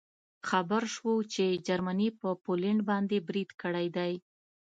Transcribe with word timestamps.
خبر 0.49 0.83
شوو 0.93 1.15
چې 1.33 1.45
جرمني 1.67 2.09
په 2.19 2.29
پولنډ 2.43 2.81
باندې 2.89 3.17
برید 3.27 3.49
کړی 3.61 3.87
دی 3.97 4.13